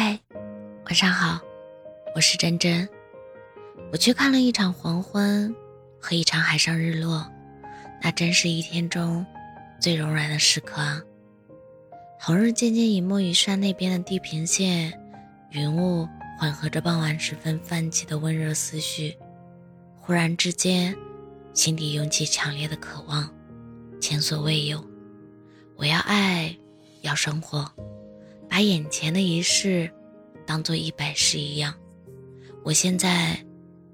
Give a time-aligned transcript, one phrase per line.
[0.00, 0.16] 嗨，
[0.84, 1.40] 晚上好，
[2.14, 2.88] 我是真真。
[3.90, 5.52] 我去看了一场黄昏
[5.98, 7.28] 和一场海上日落，
[8.00, 9.26] 那真是一天中
[9.80, 11.04] 最柔软的时刻。
[12.20, 14.96] 红日渐渐隐没于山那边的地平线，
[15.50, 16.08] 云雾
[16.38, 19.16] 缓和着傍晚时分泛起的温热思绪。
[19.96, 20.96] 忽然之间，
[21.54, 23.28] 心底涌起强烈的渴望，
[24.00, 24.80] 前所未有。
[25.74, 26.56] 我要爱，
[27.02, 27.68] 要生活。
[28.58, 29.88] 把眼前的一世
[30.44, 31.72] 当做一百世一样，
[32.64, 33.38] 我现在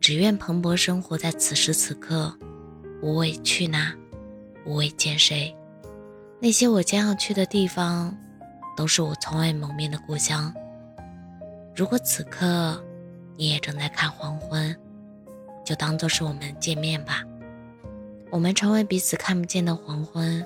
[0.01, 2.35] 只愿蓬勃生活在此时此刻，
[3.03, 3.95] 无畏去哪，
[4.65, 5.55] 无畏见谁。
[6.41, 8.17] 那些我将要去的地方，
[8.75, 10.51] 都是我从未谋面的故乡。
[11.77, 12.83] 如果此刻
[13.37, 14.75] 你也正在看黄昏，
[15.63, 17.23] 就当做是我们见面吧。
[18.31, 20.43] 我们成为彼此看不见的黄昏，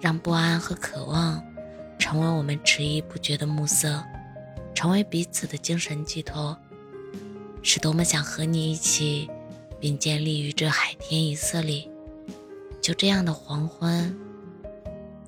[0.00, 1.44] 让不安和渴望。
[2.00, 4.02] 成为我们迟疑不决的暮色，
[4.74, 6.58] 成为彼此的精神寄托，
[7.62, 9.30] 是多么想和你一起
[9.78, 11.88] 并肩立于这海天一色里。
[12.80, 14.18] 就这样的黄昏，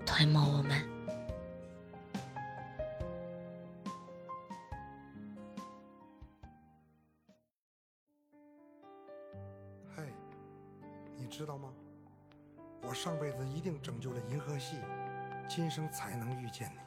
[0.04, 0.82] 吞没我们。
[9.94, 10.02] 嘿，
[11.16, 11.68] 你知道吗？
[12.80, 14.76] 我上辈子一定拯救了银河系。
[15.48, 16.78] 今生才能遇见你。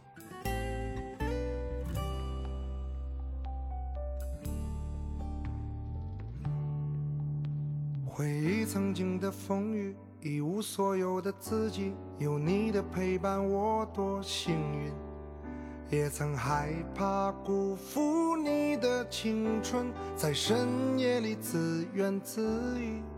[8.08, 14.92] 回忆曾经的风雨，一无所有的自己，有你的陪伴，我多幸运。
[15.92, 23.15] 也曾害怕辜负你的青春，在深夜里自怨自艾。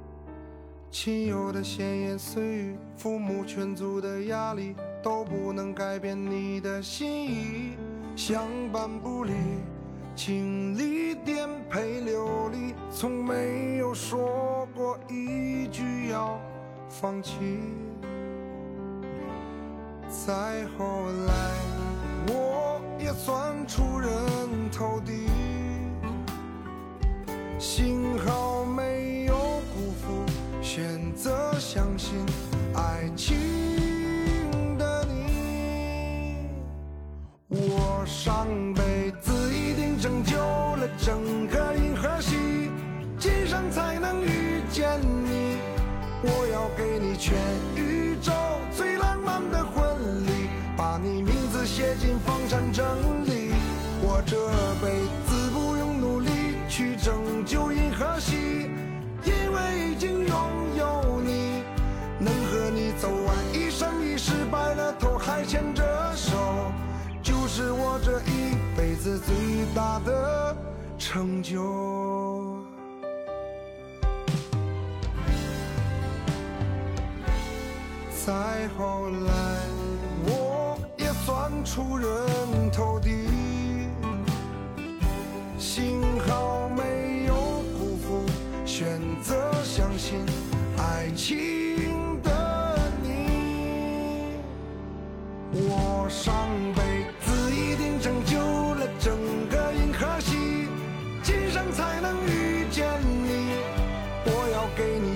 [1.08, 4.76] 亲友的闲言碎语，父母劝阻的压力。
[5.02, 7.78] 都不能改变你的心意，
[8.14, 9.32] 相伴不离，
[10.18, 16.38] 经历颠沛流离，从没有说过一句要
[16.90, 17.32] 放弃。
[20.10, 21.34] 再后来，
[22.28, 24.10] 我也算出人
[24.70, 25.30] 头地，
[27.58, 28.47] 幸好
[38.08, 42.38] 上辈子一定拯救了整个银河系，
[43.20, 45.58] 今生才能遇见你。
[46.24, 47.36] 我要给你全
[47.76, 48.32] 宇宙
[48.72, 52.86] 最浪漫的婚礼，把你名字写进房产证
[53.26, 53.52] 里。
[54.02, 54.38] 我这
[54.82, 56.30] 辈子不用努力
[56.70, 58.72] 去拯救银河系，
[59.26, 60.38] 因为已经拥
[60.78, 61.62] 有你，
[62.20, 65.87] 能和你走完一生一世，白了头还牵着。
[68.08, 69.36] 这一辈子最
[69.76, 70.56] 大的
[70.98, 72.58] 成就。
[78.26, 78.32] 再
[78.78, 79.60] 后来，
[80.26, 82.08] 我也算出人
[82.72, 83.28] 头地，
[85.60, 87.34] 幸好没有
[87.78, 88.26] 辜负，
[88.66, 90.22] 选择相信
[90.78, 94.40] 爱情的你。
[95.52, 96.97] 我上辈。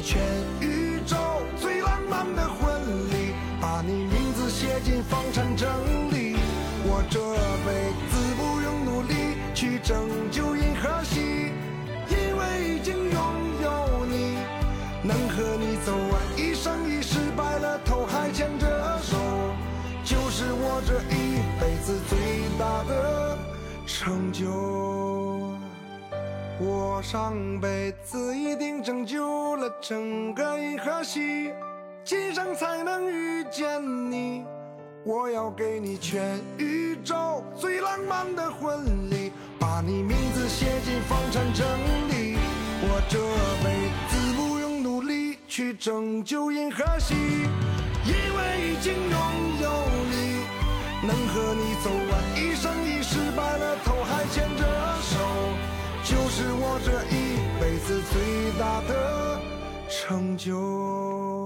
[0.03, 0.19] 全
[0.59, 1.15] 宇宙
[1.57, 2.81] 最浪漫的婚
[3.11, 5.69] 礼，把你名字写进房产证
[6.11, 6.37] 里。
[6.83, 7.19] 我这
[7.65, 9.95] 辈子不用努力去拯
[10.31, 11.53] 救银河系，
[12.09, 13.21] 因为已经拥
[13.61, 14.37] 有你，
[15.03, 19.15] 能和你走完一生一世，白了头还牵着手，
[20.03, 22.17] 就是我这一辈子最
[22.57, 23.37] 大的
[23.85, 25.10] 成就。
[26.63, 31.51] 我上辈子一定拯救了整个银河系，
[32.03, 34.45] 今生才能遇见你。
[35.03, 41.67] 我要给你全宇宙最浪漫的婚礼，把你名字写进房产证
[42.09, 42.37] 里。
[42.83, 43.17] 我这
[43.63, 47.15] 辈子不用努力去拯救银河系，
[48.05, 49.19] 因为已经拥
[49.63, 49.71] 有
[50.11, 50.45] 你，
[51.07, 54.50] 能和你走完一生一世，白了头还牵。
[56.83, 59.39] 这一辈子最大的
[59.87, 61.40] 成就。